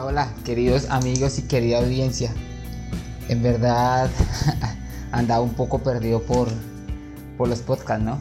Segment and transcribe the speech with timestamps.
[0.00, 2.32] Hola, queridos amigos y querida audiencia.
[3.28, 4.08] En verdad
[5.12, 6.46] andaba un poco perdido por,
[7.36, 8.20] por los podcasts, ¿no?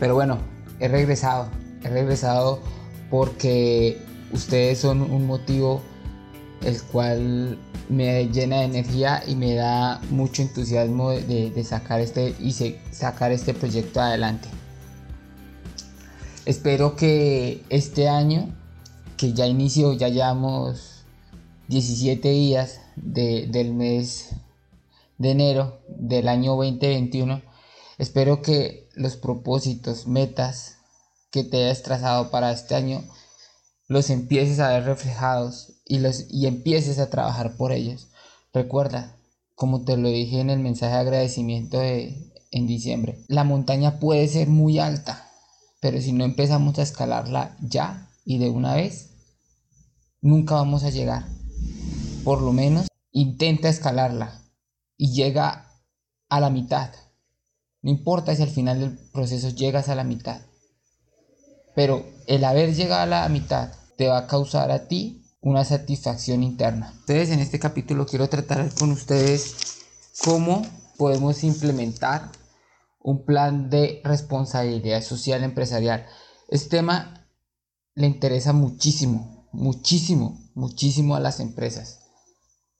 [0.00, 0.38] Pero bueno,
[0.80, 1.48] he regresado.
[1.84, 2.58] He regresado
[3.08, 5.80] porque ustedes son un motivo
[6.62, 7.56] el cual
[7.88, 12.52] me llena de energía y me da mucho entusiasmo de, sacar este y
[12.90, 14.48] sacar este proyecto adelante.
[16.46, 18.48] Espero que este año,
[19.16, 20.91] que ya inició, ya llevamos
[21.72, 24.34] 17 días del mes
[25.16, 27.40] de enero del año 2021.
[27.96, 30.76] Espero que los propósitos, metas
[31.30, 33.02] que te hayas trazado para este año
[33.88, 38.08] los empieces a ver reflejados y, los, y empieces a trabajar por ellos.
[38.52, 39.16] Recuerda,
[39.54, 44.28] como te lo dije en el mensaje de agradecimiento de, en diciembre, la montaña puede
[44.28, 45.30] ser muy alta,
[45.80, 49.08] pero si no empezamos a escalarla ya y de una vez,
[50.20, 51.41] nunca vamos a llegar
[52.24, 54.40] por lo menos intenta escalarla
[54.96, 55.68] y llega
[56.28, 56.90] a la mitad.
[57.82, 60.40] No importa si al final del proceso llegas a la mitad,
[61.74, 66.44] pero el haber llegado a la mitad te va a causar a ti una satisfacción
[66.44, 66.94] interna.
[67.00, 69.80] Entonces en este capítulo quiero tratar con ustedes
[70.22, 70.62] cómo
[70.96, 72.30] podemos implementar
[73.00, 76.06] un plan de responsabilidad social empresarial.
[76.48, 77.26] Este tema
[77.94, 82.01] le interesa muchísimo, muchísimo, muchísimo a las empresas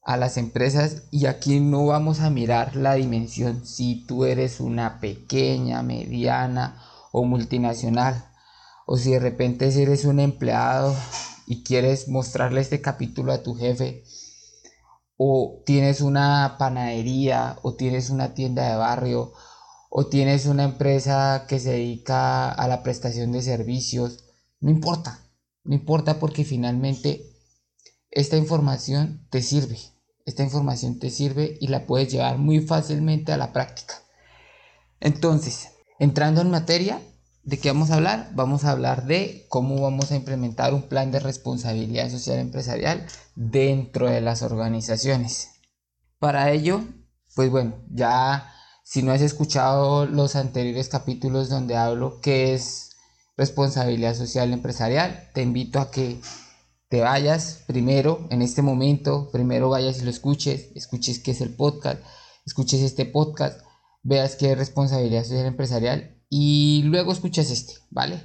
[0.03, 5.01] a las empresas y aquí no vamos a mirar la dimensión si tú eres una
[5.01, 8.29] pequeña, mediana o multinacional
[8.87, 10.95] o si de repente eres un empleado
[11.47, 14.03] y quieres mostrarle este capítulo a tu jefe
[15.17, 19.33] o tienes una panadería o tienes una tienda de barrio
[19.89, 24.25] o tienes una empresa que se dedica a la prestación de servicios,
[24.59, 25.21] no importa,
[25.65, 27.32] no importa porque finalmente
[28.13, 29.79] esta información te sirve
[30.25, 33.95] esta información te sirve y la puedes llevar muy fácilmente a la práctica.
[35.01, 37.01] Entonces, entrando en materia,
[37.43, 38.31] ¿de qué vamos a hablar?
[38.35, 44.09] Vamos a hablar de cómo vamos a implementar un plan de responsabilidad social empresarial dentro
[44.09, 45.49] de las organizaciones.
[46.21, 46.85] Para ello,
[47.35, 48.53] pues bueno, ya
[48.85, 52.91] si no has escuchado los anteriores capítulos donde hablo qué es
[53.37, 56.21] responsabilidad social empresarial, te invito a que
[56.93, 61.57] te vayas primero en este momento, primero vayas y lo escuches, escuches qué es el
[61.57, 62.03] podcast,
[62.45, 63.63] escuches este podcast,
[64.03, 68.23] veas qué es responsabilidad social empresarial y luego escuches este, ¿vale?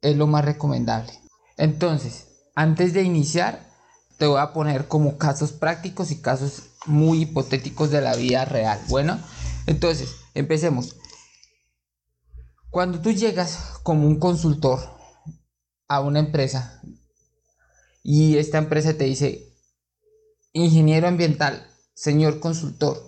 [0.00, 1.12] Es lo más recomendable.
[1.56, 3.68] Entonces, antes de iniciar,
[4.16, 8.80] te voy a poner como casos prácticos y casos muy hipotéticos de la vida real.
[8.86, 9.18] Bueno,
[9.66, 10.94] entonces, empecemos.
[12.70, 14.78] Cuando tú llegas como un consultor
[15.88, 16.80] a una empresa
[18.02, 19.52] y esta empresa te dice,
[20.52, 23.02] ingeniero ambiental, señor consultor,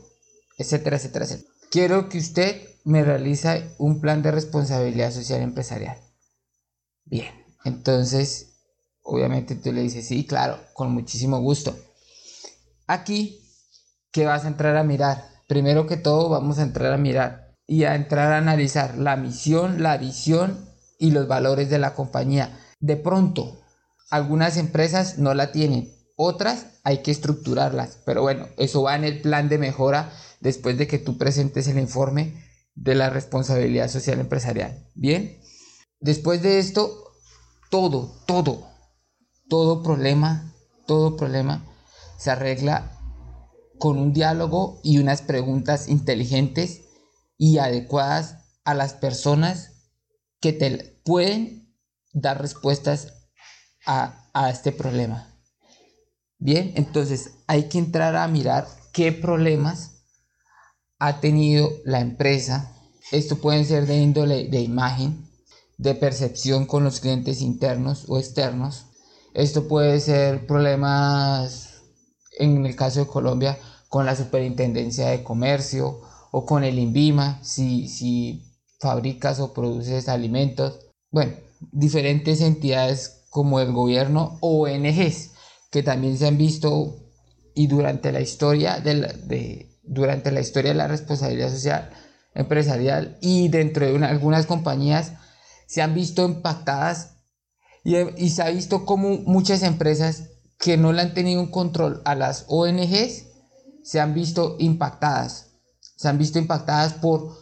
[0.59, 1.51] etcétera, etcétera, etcétera.
[1.71, 5.97] Quiero que usted me realice un plan de responsabilidad social empresarial.
[7.05, 7.33] Bien,
[7.65, 8.59] entonces,
[9.03, 11.77] obviamente tú le dices, sí, claro, con muchísimo gusto.
[12.87, 13.41] Aquí,
[14.11, 15.25] ¿qué vas a entrar a mirar?
[15.47, 19.83] Primero que todo, vamos a entrar a mirar y a entrar a analizar la misión,
[19.83, 20.69] la visión
[20.99, 22.59] y los valores de la compañía.
[22.81, 23.60] De pronto,
[24.11, 29.23] algunas empresas no la tienen, otras hay que estructurarlas, pero bueno, eso va en el
[29.23, 32.45] plan de mejora después de que tú presentes el informe
[32.75, 34.87] de la responsabilidad social empresarial.
[34.95, 35.41] Bien,
[36.01, 37.13] después de esto,
[37.71, 38.69] todo, todo,
[39.49, 40.53] todo problema,
[40.87, 41.65] todo problema
[42.19, 42.99] se arregla
[43.79, 46.83] con un diálogo y unas preguntas inteligentes
[47.39, 49.73] y adecuadas a las personas
[50.41, 51.75] que te pueden
[52.13, 53.20] dar respuestas
[53.91, 55.27] a, este problema.
[56.39, 60.05] Bien, entonces hay que entrar a mirar qué problemas
[60.99, 62.73] ha tenido la empresa.
[63.11, 65.29] Esto puede ser de índole de imagen,
[65.77, 68.87] de percepción con los clientes internos o externos.
[69.35, 71.83] Esto puede ser problemas,
[72.39, 76.01] en el caso de Colombia, con la Superintendencia de Comercio
[76.31, 78.45] o con el INVIMA, si, si
[78.79, 80.79] fabricas o produces alimentos.
[81.11, 81.35] Bueno,
[81.73, 85.31] diferentes entidades como el gobierno ONGs,
[85.71, 86.97] que también se han visto
[87.55, 88.95] y durante la historia de,
[89.25, 91.91] de durante la historia de la responsabilidad social
[92.35, 95.15] empresarial y dentro de algunas compañías
[95.67, 97.17] se han visto impactadas
[97.83, 100.25] y, y, se ha visto como muchas empresas
[100.59, 103.31] que no le han tenido un control a las ONGs
[103.83, 105.47] se han visto impactadas.
[105.97, 107.37] Se han visto impactadas por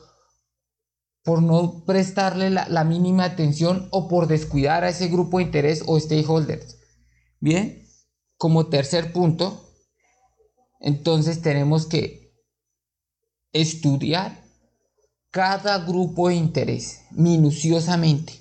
[1.29, 6.01] por no prestarle la, mínima atención o por descuidar a ese grupo de interés o
[6.01, 6.79] stakeholders.
[7.39, 7.87] Bien,
[8.39, 9.63] como tercer punto,
[10.81, 12.33] entonces tenemos que
[13.53, 14.43] estudiar
[15.31, 18.41] cada grupo de interés minuciosamente,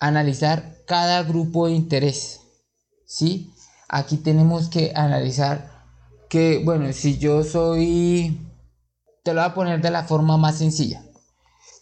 [0.00, 2.40] analizar cada grupo de interés,
[3.04, 3.52] ¿sí?
[3.86, 5.84] Aquí tenemos que analizar
[6.30, 8.40] que, bueno, si yo soy,
[9.24, 11.04] te lo voy a poner de la forma más sencilla.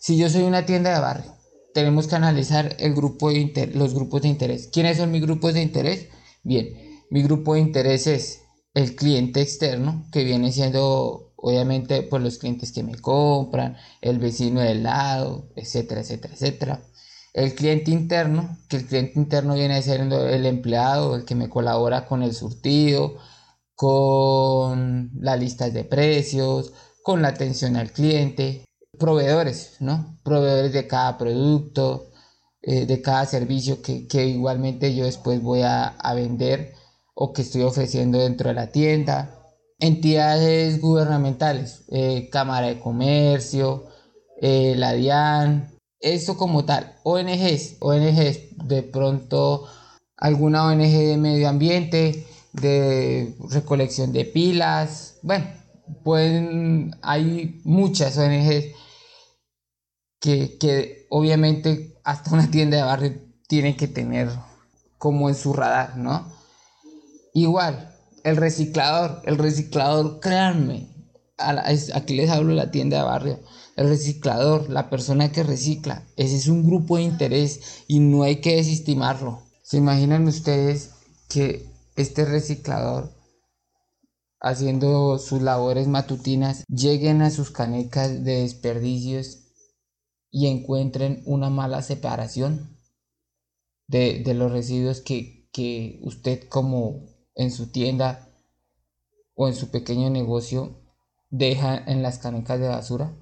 [0.03, 1.35] Si yo soy una tienda de barrio,
[1.75, 4.71] tenemos que analizar el grupo de los grupos de interés.
[4.73, 6.09] ¿Quiénes son mis grupos de interés?
[6.43, 6.69] Bien,
[7.11, 8.41] mi grupo de interés es
[8.73, 14.63] el cliente externo, que viene siendo obviamente pues los clientes que me compran, el vecino
[14.63, 16.83] del lado, etcétera, etcétera, etcétera.
[17.35, 22.07] El cliente interno, que el cliente interno viene siendo el empleado, el que me colabora
[22.07, 23.19] con el surtido,
[23.75, 28.65] con las listas de precios, con la atención al cliente,
[29.01, 30.19] proveedores, ¿no?
[30.23, 32.11] Proveedores de cada producto,
[32.63, 36.75] eh, de cada servicio que, igualmente yo después voy a, vender
[37.15, 39.35] o que estoy ofreciendo dentro de la tienda.
[39.81, 43.87] Entidades gubernamentales, eh, Cámara de Comercio,
[44.41, 45.71] eh, la DIAN,
[46.01, 46.97] eso como tal.
[47.03, 49.65] ONGs, ONGs, de pronto
[50.19, 55.47] alguna ONG de medio ambiente, de recolección de pilas, bueno,
[56.05, 58.75] pueden, hay muchas ONGs
[60.21, 64.29] que, obviamente hasta una tienda de barrio tiene que tener
[64.99, 66.31] como en su radar, ¿no?
[67.33, 70.89] Igual, el reciclador, el reciclador, créanme,
[71.39, 73.41] aquí les hablo de la tienda de barrio,
[73.77, 78.41] el reciclador, la persona que recicla, ese es un grupo de interés y no hay
[78.41, 79.43] que desestimarlo.
[79.63, 80.91] ¿Se imaginan ustedes
[81.29, 81.67] que
[81.97, 83.11] este reciclador,
[84.41, 89.40] haciendo sus labores matutinas, lleguen a sus canecas de desperdicios
[90.31, 92.79] y encuentren una mala separación
[93.87, 98.29] de, los residuos que, que usted como en su tienda
[99.35, 100.81] o en su pequeño negocio
[101.31, 103.17] deja en las canecas de basura.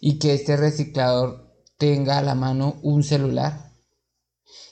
[0.00, 3.72] Y que este reciclador tenga a la mano un celular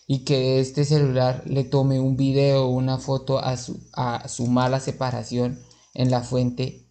[0.07, 4.29] y que de este celular le tome un video o una foto a su, a
[4.29, 5.61] su mala separación
[5.95, 6.82] en la fuente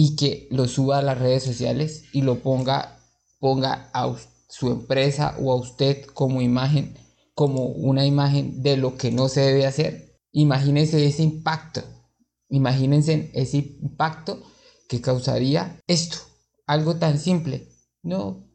[0.00, 3.00] y que lo suba a las redes sociales y lo ponga,
[3.40, 4.14] ponga a
[4.48, 6.96] su empresa o a usted como imagen,
[7.34, 10.16] como una imagen de lo que no se debe hacer.
[10.30, 11.82] Imagínense ese impacto,
[12.48, 14.40] imagínense ese impacto
[14.88, 16.18] que causaría esto,
[16.68, 17.66] algo tan simple.
[18.04, 18.46] No,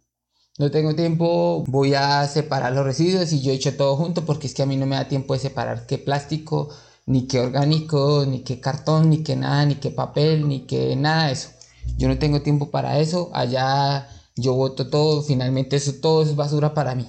[0.58, 4.48] no tengo tiempo, voy a separar los residuos y yo he hecho todo junto porque
[4.48, 6.70] es que a mí no me da tiempo de separar qué plástico,
[7.06, 11.32] ni que orgánico, ni que cartón, ni que nada, ni que papel, ni que nada
[11.32, 11.50] eso.
[11.98, 16.74] Yo no tengo tiempo para eso, allá yo voto todo, finalmente eso todo es basura
[16.74, 17.08] para mí.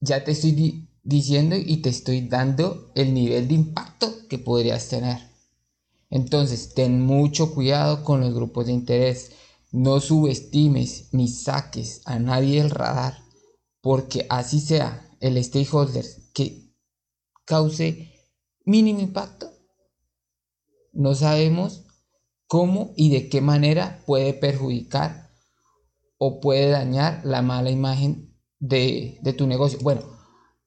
[0.00, 5.18] Ya te estoy diciendo y te estoy dando el nivel de impacto que podrías tener.
[6.10, 9.32] Entonces, ten mucho cuidado con los grupos de interés.
[9.72, 13.18] No subestimes ni saques a nadie del radar,
[13.80, 16.72] porque así sea el stakeholder que
[17.44, 18.15] cause
[18.66, 19.50] mínimo impacto.
[20.92, 21.86] No sabemos
[22.46, 25.30] cómo y de qué manera puede perjudicar
[26.18, 29.78] o puede dañar la mala imagen de, tu negocio.
[29.82, 30.02] Bueno,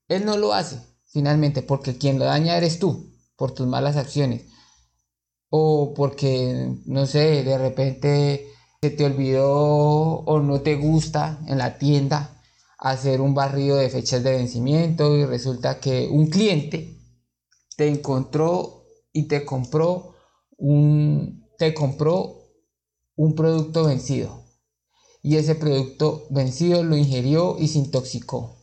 [0.07, 4.45] él no lo hace finalmente porque quien lo daña eres tú por tus malas acciones
[5.49, 8.47] o porque, no sé, de repente
[8.81, 12.39] se te olvidó o no te gusta en la tienda
[12.77, 16.98] hacer un barrido de fechas de vencimiento y resulta que un cliente
[17.79, 18.83] te encontró
[19.13, 20.13] y te compró
[20.57, 22.35] un, te compró
[23.15, 24.43] un producto vencido.
[25.23, 28.57] Y ese producto vencido lo ingirió y se intoxicó.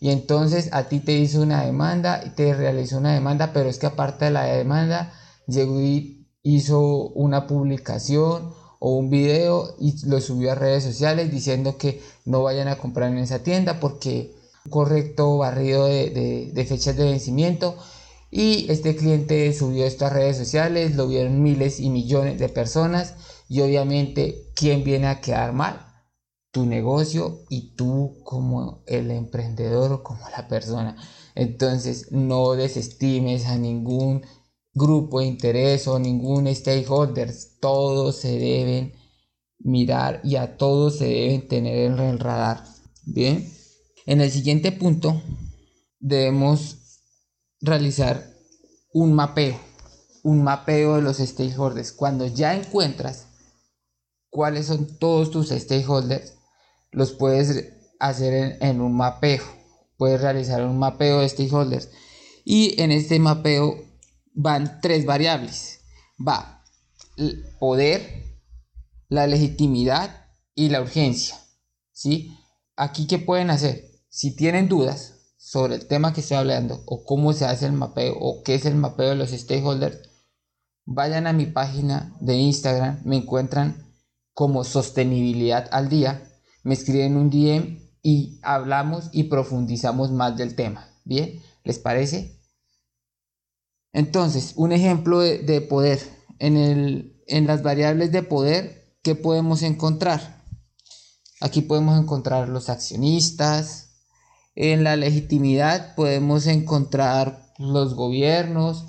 [0.00, 3.86] Y entonces a ti te hizo una demanda te realizó una demanda, pero es que
[3.86, 5.14] aparte de la demanda,
[5.46, 11.78] llegó y hizo una publicación o un video y lo subió a redes sociales diciendo
[11.78, 14.34] que no vayan a comprar en esa tienda porque
[14.68, 17.78] correcto barrido de, de fechas de vencimiento
[18.34, 23.14] y este cliente subió estas redes sociales, lo vieron miles y millones de personas
[23.46, 25.84] y obviamente, ¿quién viene a quedar mal?
[26.50, 30.96] Tu negocio y tú como el emprendedor o como la persona.
[31.34, 34.22] Entonces, no desestimes a ningún
[34.72, 37.34] grupo de interés o ningún stakeholder.
[37.60, 38.94] Todos se deben
[39.58, 42.64] mirar y a todos se deben tener en el radar.
[43.04, 43.46] Bien.
[44.06, 45.20] En el siguiente punto
[46.00, 46.81] debemos
[47.62, 48.36] realizar
[48.92, 49.58] un mapeo,
[50.24, 51.92] un mapeo de los stakeholders.
[51.92, 53.28] Cuando ya encuentras
[54.28, 56.34] cuáles son todos tus stakeholders,
[56.90, 59.42] los puedes hacer en, un mapeo.
[59.96, 61.88] Puedes realizar un mapeo de stakeholders.
[62.44, 63.76] Y en este mapeo
[64.34, 65.80] van tres variables.
[66.18, 66.64] Va
[67.16, 68.24] el poder,
[69.08, 71.38] la legitimidad y la urgencia.
[71.92, 72.36] ¿sí?
[72.76, 73.84] Aquí, ¿qué pueden hacer?
[74.08, 78.16] Si tienen dudas sobre el tema que estoy hablando o cómo se hace el mapeo
[78.16, 80.08] o qué es el mapeo de los stakeholders,
[80.84, 83.92] vayan a mi página de Instagram, me encuentran
[84.34, 86.22] como sostenibilidad al día,
[86.62, 90.88] me escriben un DM y hablamos y profundizamos más del tema.
[91.04, 91.42] ¿Bien?
[91.64, 92.40] ¿Les parece?
[93.92, 95.98] Entonces, un ejemplo de, poder.
[96.38, 100.44] En, en las variables de poder, ¿qué podemos encontrar?
[101.40, 103.91] Aquí podemos encontrar los accionistas.
[104.54, 108.86] En la legitimidad podemos encontrar los gobiernos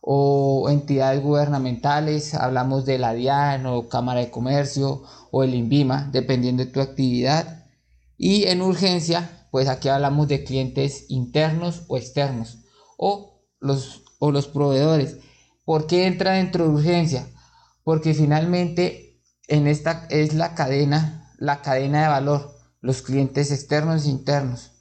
[0.00, 2.34] o entidades gubernamentales.
[2.34, 7.66] Hablamos de la DIAN o Cámara de Comercio o el INVIMA, dependiendo de tu actividad.
[8.16, 12.58] Y en urgencia, pues aquí hablamos de clientes internos o externos
[12.96, 15.16] o los, o los proveedores.
[15.64, 17.26] ¿Por qué entra dentro de urgencia?
[17.84, 24.10] Porque finalmente en esta es la cadena la cadena de valor, los clientes externos e
[24.10, 24.71] internos.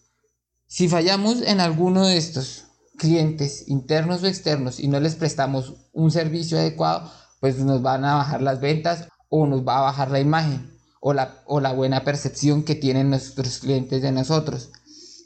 [0.72, 2.64] Si fallamos en alguno de estos
[2.98, 7.12] clientes internos o externos y no les prestamos un servicio adecuado,
[7.42, 11.12] pues nos van a bajar las ventas o nos va a bajar la imagen o
[11.12, 14.72] la, o la buena percepción que tienen nuestros clientes de nosotros.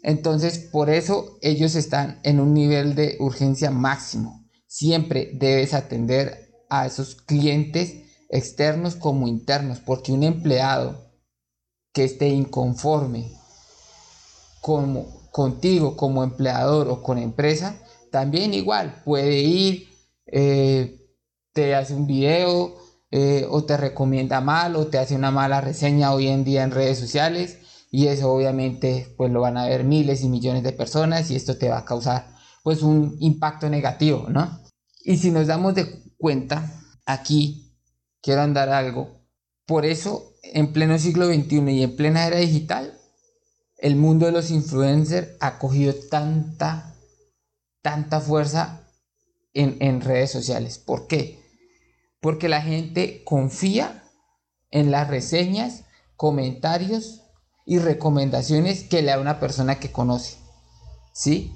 [0.02, 4.50] Entonces, por eso ellos están en un nivel de urgencia máximo.
[4.66, 7.94] Siempre debes atender a esos clientes
[8.30, 11.06] externos como internos, porque un empleado
[11.94, 13.32] que esté inconforme
[14.60, 17.76] como, contigo como empleador o con empresa,
[18.10, 19.90] también igual puede ir,
[20.28, 21.12] eh,
[21.52, 22.78] te hace un video
[23.12, 26.72] eh, o te recomienda mal o te hace una mala reseña hoy en día en
[26.72, 27.58] redes sociales
[27.92, 31.58] y eso obviamente pues lo van a ver miles y millones de personas y esto
[31.58, 32.28] te va a causar
[32.64, 34.62] pues un impacto negativo, ¿no?
[35.04, 37.76] Y si nos damos de cuenta, aquí
[38.22, 39.20] quiero andar algo,
[39.66, 42.95] por eso en pleno siglo XXI y en plena era digital,
[43.78, 46.96] el mundo de los influencers ha cogido tanta,
[47.82, 48.82] tanta fuerza
[49.54, 50.78] en, en redes sociales.
[50.78, 51.40] ¿Por qué?
[52.22, 54.04] Porque la gente confía
[54.72, 55.84] en las reseñas,
[56.16, 57.22] comentarios
[57.66, 60.38] y recomendaciones que le da una persona que conoce.
[61.14, 61.52] ¿Sí?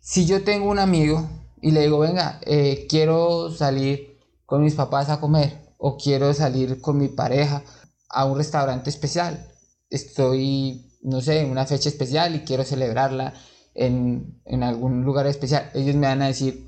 [0.00, 1.28] Si yo tengo un amigo
[1.60, 6.80] y le digo, venga, eh, quiero salir con mis papás a comer o quiero salir
[6.80, 7.62] con mi pareja
[8.08, 9.50] a un restaurante especial.
[9.90, 13.34] Estoy, no sé, una fecha especial y quiero celebrarla
[13.74, 15.70] en, en algún lugar especial.
[15.74, 16.66] Ellos me van a decir,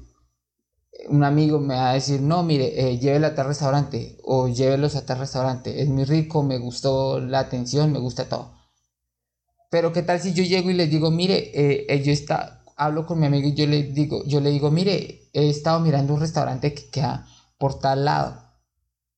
[1.08, 5.06] un amigo me va a decir, no, mire, eh, a tal restaurante o llévelos a
[5.06, 5.82] tal restaurante.
[5.82, 8.54] Es muy rico, me gustó la atención, me gusta todo.
[9.70, 13.18] Pero qué tal si yo llego y les digo, mire, eh, eh, está, hablo con
[13.18, 16.74] mi amigo y yo le digo, yo le digo, mire, he estado mirando un restaurante
[16.74, 17.26] que queda
[17.58, 18.42] por tal lado,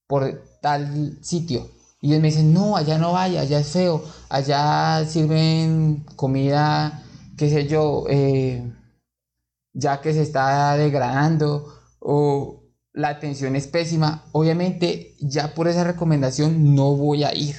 [0.07, 1.69] por tal sitio.
[2.01, 7.03] Y ellos me dicen, no, allá no vaya, allá es feo, allá sirven comida,
[7.37, 8.73] qué sé yo, eh,
[9.73, 12.63] ya que se está degradando o
[12.93, 14.25] la atención es pésima.
[14.33, 17.57] Obviamente ya por esa recomendación no voy a ir,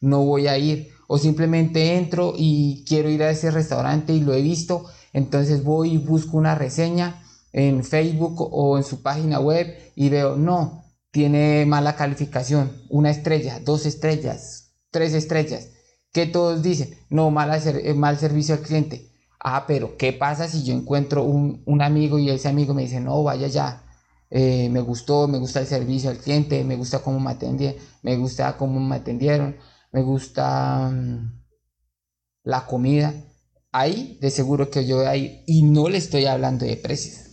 [0.00, 0.90] no voy a ir.
[1.06, 4.84] O simplemente entro y quiero ir a ese restaurante y lo he visto,
[5.14, 7.22] entonces voy y busco una reseña
[7.52, 13.60] en Facebook o en su página web y veo, no, tiene mala calificación, una estrella,
[13.60, 15.70] dos estrellas, tres estrellas,
[16.12, 19.12] que todos dicen, no, mala eh, mal servicio al cliente.
[19.40, 23.22] Ah, pero ¿qué pasa si yo encuentro un, amigo y ese amigo me dice, no,
[23.22, 23.84] vaya ya,
[24.30, 28.16] eh, me gustó, me gusta el servicio al cliente, me gusta cómo me atendieron, me
[28.16, 29.56] gusta cómo me atendieron,
[29.92, 31.44] me gusta mm,
[32.44, 33.14] la comida.
[33.70, 37.27] Ahí, de seguro que yo ahí, y no le estoy hablando de precios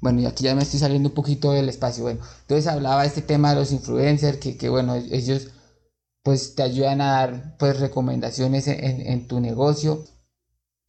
[0.00, 2.04] bueno, y aquí ya me estoy saliendo un poquito del espacio.
[2.04, 5.48] Bueno, entonces hablaba este tema de los influencers, que, que bueno, ellos
[6.22, 10.04] pues te ayudan a dar pues recomendaciones en, en tu negocio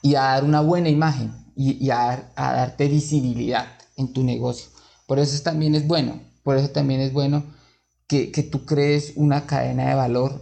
[0.02, 4.70] y a dar una buena imagen y, y a, a, darte visibilidad en tu negocio.
[5.06, 7.44] Por eso también es bueno, por eso también es bueno
[8.08, 10.42] que, que tú crees una cadena de valor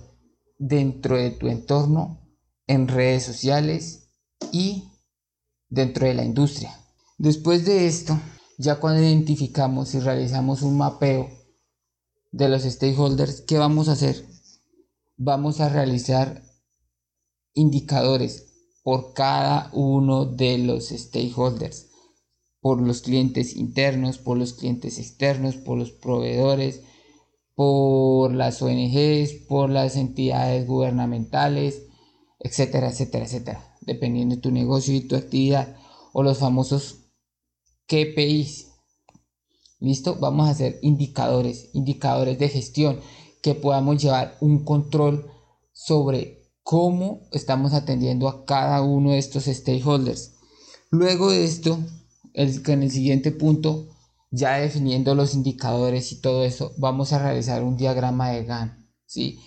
[0.58, 2.22] dentro de tu entorno,
[2.68, 4.08] en redes sociales
[4.52, 4.86] y
[5.70, 6.74] dentro de la industria.
[7.18, 8.18] Después de esto,
[8.58, 11.30] ya cuando identificamos y realizamos un mapeo
[12.32, 14.26] de los stakeholders, ¿qué vamos a hacer?
[15.18, 16.44] Vamos a realizar
[17.54, 21.90] indicadores por cada uno de los stakeholders,
[22.60, 26.82] por los clientes internos, por los clientes externos, por los proveedores,
[27.56, 31.84] por las ONGs, por las entidades gubernamentales,
[32.40, 35.78] etcétera, etcétera, etcétera, dependiendo de tu negocio y tu actividad,
[36.12, 37.05] o los famosos
[37.88, 38.68] KPIs.
[39.80, 40.16] ¿Listo?
[40.16, 43.00] Vamos a hacer indicadores, indicadores de gestión
[43.42, 45.30] que podamos llevar un control
[45.72, 50.34] sobre cómo estamos atendiendo a cada uno de estos stakeholders.
[50.90, 51.78] Luego de esto,
[52.34, 53.88] en el siguiente punto,
[54.32, 59.40] ya definiendo los indicadores y todo eso, vamos a realizar un diagrama de GAN, ¿sí?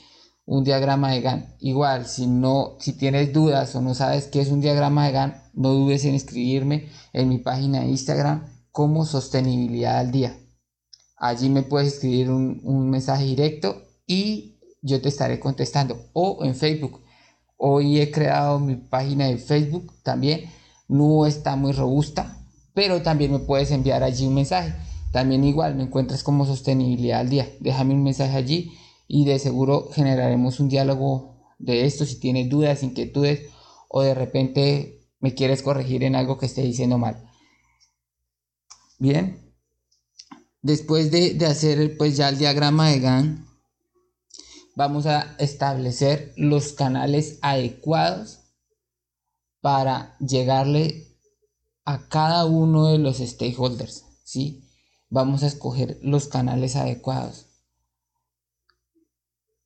[0.45, 1.57] Un diagrama de GAN.
[1.59, 5.48] Igual, si no, si tienes dudas o no sabes qué es un diagrama de GAN,
[5.59, 10.39] no dudes en escribirme en mi página de Instagram como sostenibilidad al día.
[11.17, 15.99] Allí me puedes escribir un, mensaje directo y yo te estaré contestando.
[16.13, 17.03] O en Facebook.
[17.57, 20.49] Hoy he creado mi página de Facebook también.
[20.87, 22.41] No está muy robusta,
[22.73, 24.77] pero también me puedes enviar allí un mensaje.
[25.11, 27.49] También igual me encuentras como sostenibilidad al día.
[27.59, 28.71] Déjame un mensaje allí
[29.09, 33.51] y de seguro generaremos un diálogo de esto si tienes dudas, inquietudes
[33.89, 37.29] o de repente me quieres corregir en algo que esté diciendo mal.
[38.99, 39.55] Bien,
[40.63, 43.47] después de, hacer pues ya el diagrama de GAN,
[44.75, 48.41] vamos a establecer los canales adecuados
[49.61, 51.17] para llegarle
[51.85, 54.69] a cada uno de los stakeholders, ¿sí?
[55.11, 57.47] Vamos a escoger los canales adecuados.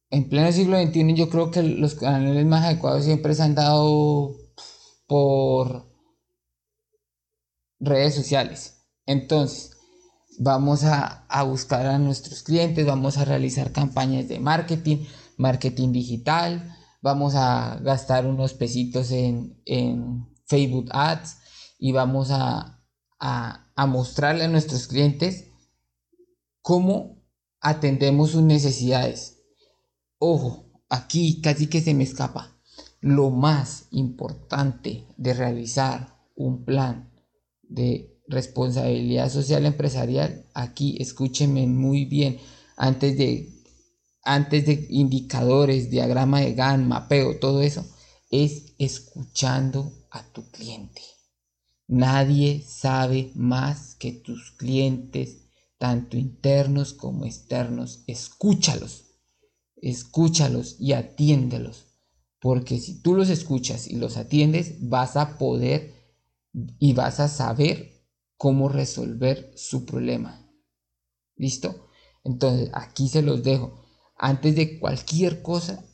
[0.09, 4.42] En pleno siglo XXI yo creo que los canales más adecuados siempre se han dado
[5.13, 5.93] por
[7.81, 8.87] redes sociales.
[9.05, 9.77] Entonces,
[10.39, 15.05] vamos a, buscar a nuestros clientes, vamos a realizar campañas de marketing,
[15.37, 19.63] marketing digital, vamos a gastar unos pesitos en,
[20.47, 21.37] Facebook Ads
[21.79, 22.83] y vamos a,
[23.19, 25.51] a, mostrarle a nuestros clientes
[26.63, 27.23] cómo
[27.61, 29.43] atendemos sus necesidades.
[30.17, 32.57] Ojo, aquí casi que se me escapa.
[33.03, 37.11] Lo más importante de realizar un plan
[37.63, 42.39] de responsabilidad social empresarial, aquí escúchenme muy bien,
[42.77, 43.53] antes de,
[44.23, 47.85] antes de indicadores, diagrama de GAN, mapeo, todo eso,
[48.31, 51.03] es escuchando a tu cliente.
[51.89, 58.05] Nadie sabe más que tus clientes, tanto internos como externos.
[58.07, 59.07] Escúchalos,
[59.77, 61.92] escúchalos y atiéndelos.
[62.43, 65.95] Porque si tú los escuchas y los atiendes, vas a poder
[66.81, 68.05] y vas a saber
[68.37, 70.45] cómo resolver su problema.
[71.37, 71.87] ¿Listo?
[72.25, 73.85] Entonces, aquí se los dejo.
[74.17, 75.85] Antes de cualquier cosa,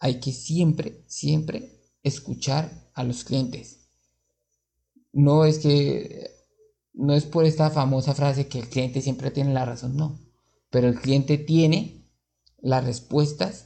[0.00, 3.88] hay que siempre, siempre escuchar a los clientes.
[5.12, 6.28] No es que,
[6.92, 10.18] no es por esta famosa frase que el cliente siempre tiene la razón, no.
[10.70, 12.10] Pero el cliente tiene
[12.58, 13.65] las respuestas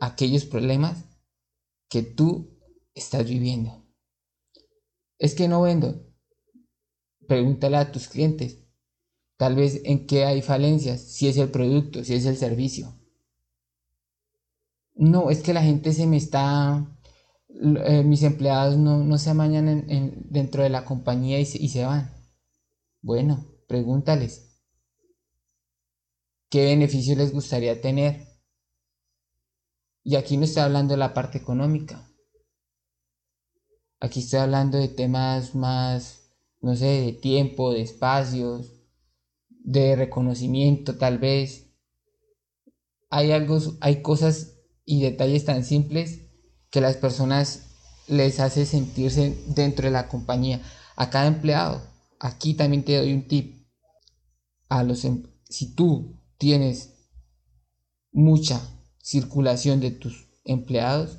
[0.00, 1.04] aquellos problemas
[1.88, 2.58] que tú
[2.94, 3.86] estás viviendo.
[5.18, 6.06] Es que no vendo.
[7.28, 8.64] Pregúntale a tus clientes.
[9.36, 12.94] Tal vez en qué hay falencias, si es el producto, si es el servicio.
[14.94, 16.96] No, es que la gente se me está...
[17.48, 19.86] Eh, mis empleados no, se amañan
[20.30, 22.10] dentro de la compañía y y se van.
[23.02, 24.50] Bueno, pregúntales.
[26.48, 28.29] ¿Qué beneficio les gustaría tener?
[30.02, 32.08] Y aquí no estoy hablando de la parte económica.
[34.00, 36.20] Aquí estoy hablando de temas más
[36.60, 38.72] no sé, de tiempo, de espacios,
[39.48, 41.66] de reconocimiento tal vez.
[43.08, 46.20] Hay algo, hay cosas y detalles tan simples
[46.70, 47.66] que las personas
[48.06, 50.60] les hace sentirse dentro de la compañía.
[50.96, 51.82] A cada empleado,
[52.18, 53.66] aquí también te doy un tip.
[54.68, 57.08] A los, em, si tú tienes
[58.12, 58.60] mucha
[59.02, 61.18] circulación de tus empleados,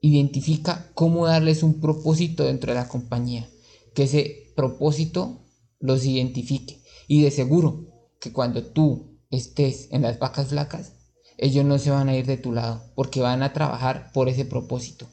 [0.00, 3.48] identifica cómo darles un propósito dentro de la compañía
[3.96, 5.40] que ese propósito
[5.80, 6.82] los identifique.
[7.08, 7.86] Y de seguro
[8.20, 10.92] que cuando tú estés en las vacas flacas,
[11.38, 14.44] ellos no se van a ir de tu lado, porque van a trabajar por ese
[14.44, 15.08] propósito.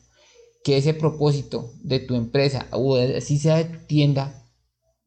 [0.63, 4.45] Que ese propósito de tu empresa o si sea de tu tienda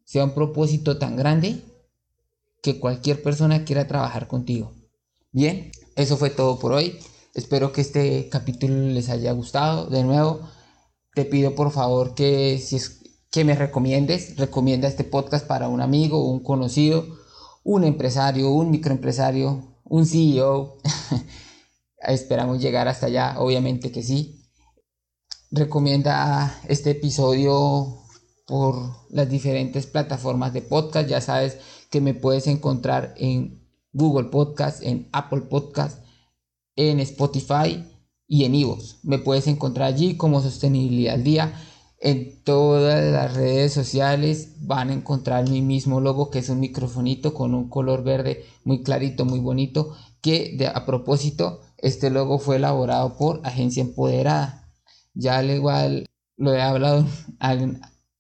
[0.04, 1.61] sea un propósito tan grande
[2.62, 4.72] que cualquier persona quiera trabajar contigo.
[5.32, 6.98] Bien, eso fue todo por hoy.
[7.35, 9.87] Espero que este capítulo les haya gustado.
[9.87, 10.40] De nuevo,
[11.14, 14.37] te pido por favor que si es, que me recomiendes.
[14.37, 17.06] Recomienda este podcast para un amigo, un conocido,
[17.64, 20.76] un empresario, un microempresario, un CEO.
[22.00, 24.42] Esperamos llegar hasta allá, obviamente que sí.
[25.50, 28.02] Recomienda este episodio
[28.46, 28.76] por
[29.11, 31.09] las diferentes plataformas de podcast.
[31.09, 31.56] Ya sabes
[31.90, 33.65] que me puedes encontrar en
[33.96, 36.04] Google Podcast, en Apple Podcast,
[36.76, 37.82] en Spotify
[38.28, 38.98] y en Ivo's.
[39.02, 41.54] Me puedes encontrar allí como Sostenibilidad al Día
[41.98, 47.32] En todas las redes sociales van a encontrar mi mismo logo, que es un microfonito
[47.32, 52.56] con un color verde muy clarito, muy bonito, que de, a propósito, este logo fue
[52.56, 54.68] elaborado por Agencia Empoderada.
[55.14, 56.04] Ya al igual
[56.37, 57.06] lo he hablado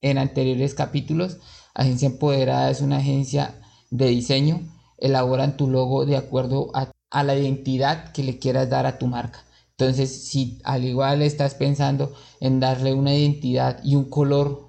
[0.00, 1.36] en anteriores capítulos,
[1.74, 3.60] Agencia Empoderada es una agencia
[3.90, 4.62] de diseño,
[4.98, 9.44] elaboran tu logo de acuerdo a, la identidad que le quieras dar a tu marca.
[9.70, 14.68] Entonces, si al igual estás pensando en darle una identidad y un color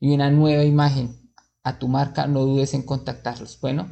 [0.00, 1.30] y una nueva imagen
[1.62, 3.58] a tu marca, no dudes en contactarlos.
[3.60, 3.88] Bueno,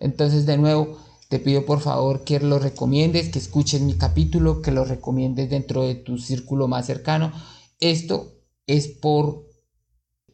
[0.00, 4.70] entonces de nuevo te pido por favor que lo recomiendes, que escuches mi capítulo, que
[4.70, 7.32] lo recomiendes dentro de tu círculo más cercano.
[7.80, 8.32] Esto
[8.66, 9.46] es por,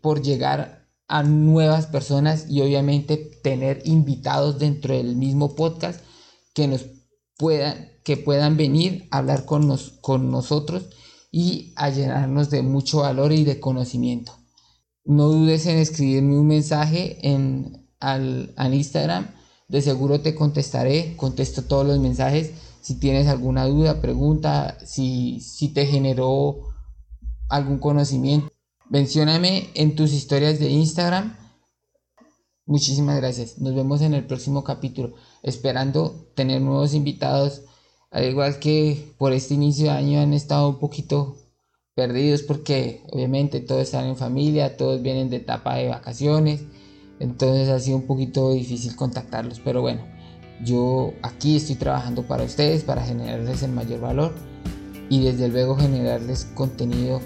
[0.01, 6.01] por llegar a nuevas personas y obviamente tener invitados dentro del mismo podcast
[6.55, 6.87] que nos
[7.37, 10.85] puedan que puedan venir a hablar con, nos, con nosotros
[11.33, 14.33] y a llenarnos de mucho valor y de conocimiento.
[15.05, 19.29] No dudes en escribirme un mensaje en, al, Instagram.
[19.69, 22.53] De seguro te contestaré, contesto todos los mensajes.
[22.83, 26.59] Si tienes alguna duda, pregunta, si, si te generó
[27.49, 28.54] algún conocimiento.
[28.94, 31.35] Mencióname en tus historias de Instagram.
[32.64, 33.59] Muchísimas gracias.
[33.59, 35.16] Nos vemos en el próximo capítulo.
[35.42, 37.62] Esperando tener nuevos invitados
[38.12, 41.35] al igual que por este inicio de año han estado un poquito
[41.96, 46.62] perdidos porque obviamente todos están en familia, todos vienen de etapa de vacaciones,
[47.18, 50.07] entonces ha sido un poquito difícil contactarlos, pero bueno,
[50.64, 54.33] yo aquí estoy trabajando para ustedes, para generarles el mayor valor
[55.11, 57.20] y desde luego generarles contenido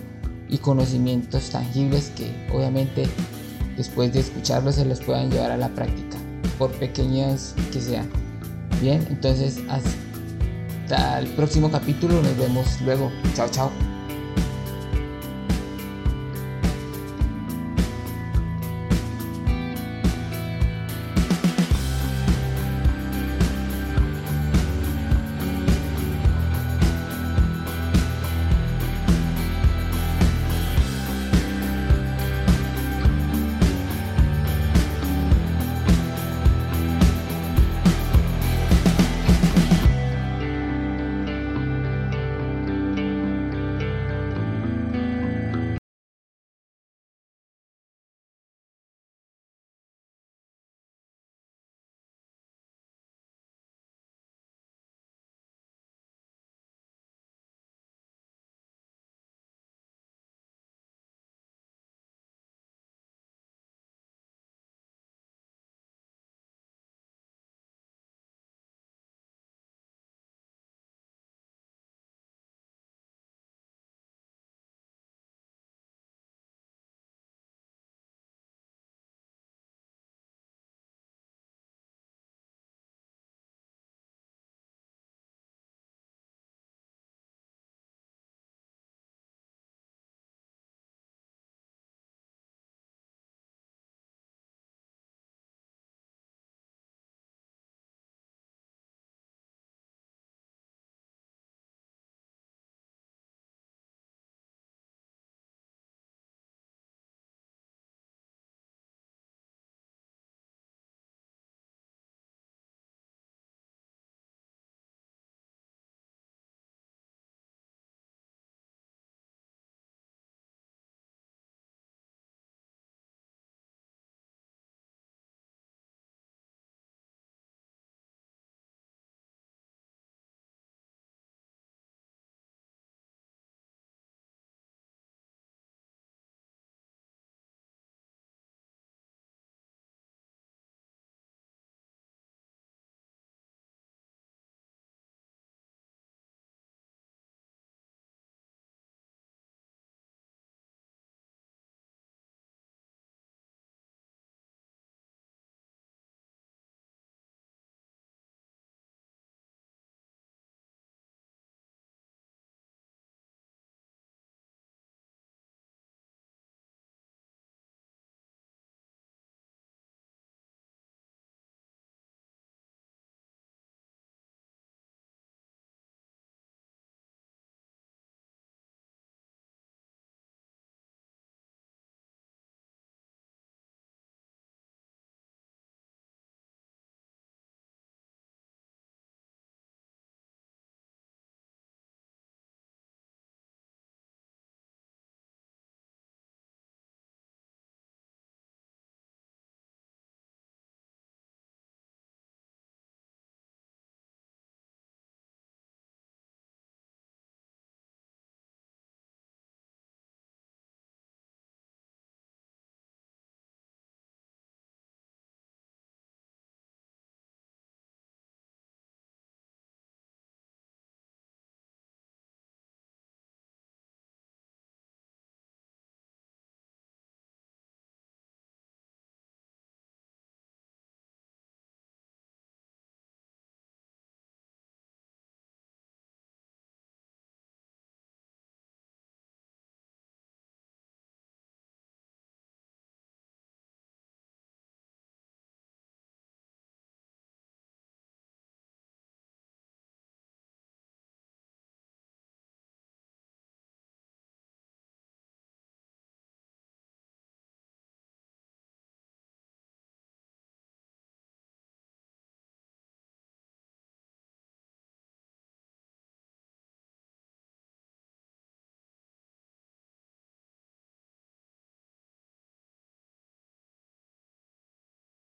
[0.48, 3.06] y conocimientos tangibles que obviamente
[3.76, 6.18] después de escucharlos se los puedan llevar a la práctica,
[6.58, 8.08] por pequeños que sean.
[8.80, 12.14] Bien, entonces hasta el próximo capítulo.
[12.22, 13.10] Nos vemos luego.
[13.34, 13.97] Chao, chao.